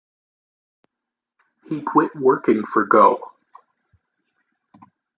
[1.69, 3.33] He quit working for Go!